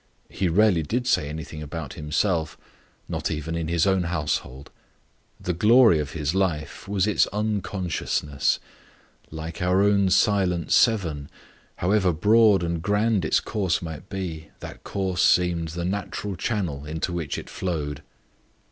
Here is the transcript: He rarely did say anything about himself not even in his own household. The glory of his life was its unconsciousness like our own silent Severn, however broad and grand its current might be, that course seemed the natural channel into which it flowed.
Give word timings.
He 0.31 0.47
rarely 0.47 0.81
did 0.81 1.05
say 1.05 1.29
anything 1.29 1.61
about 1.61 1.93
himself 1.93 2.57
not 3.07 3.29
even 3.29 3.55
in 3.55 3.67
his 3.67 3.85
own 3.85 4.05
household. 4.05 4.71
The 5.39 5.53
glory 5.53 5.99
of 5.99 6.13
his 6.13 6.33
life 6.33 6.87
was 6.87 7.05
its 7.05 7.27
unconsciousness 7.27 8.57
like 9.29 9.61
our 9.61 9.83
own 9.83 10.09
silent 10.09 10.71
Severn, 10.71 11.29
however 11.75 12.11
broad 12.11 12.63
and 12.63 12.81
grand 12.81 13.23
its 13.23 13.39
current 13.39 13.83
might 13.83 14.09
be, 14.09 14.47
that 14.59 14.83
course 14.83 15.21
seemed 15.21 15.67
the 15.67 15.85
natural 15.85 16.35
channel 16.35 16.83
into 16.83 17.13
which 17.13 17.37
it 17.37 17.47
flowed. 17.47 18.01